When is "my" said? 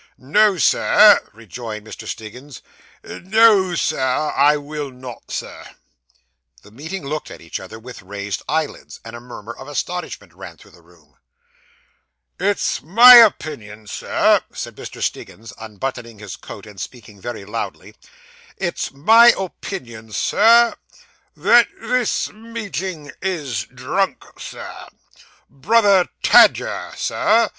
12.81-13.17, 18.91-19.31